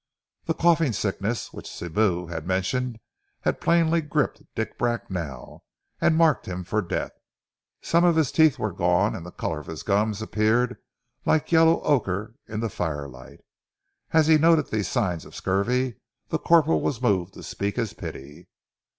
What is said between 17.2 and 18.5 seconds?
to speak his pity.